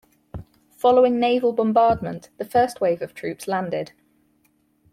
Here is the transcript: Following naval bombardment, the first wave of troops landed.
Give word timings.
Following 0.77 1.19
naval 1.19 1.53
bombardment, 1.53 2.29
the 2.37 2.45
first 2.45 2.81
wave 2.81 3.03
of 3.03 3.13
troops 3.13 3.47
landed. 3.47 3.91